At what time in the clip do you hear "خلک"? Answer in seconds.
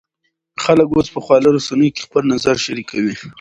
0.63-0.87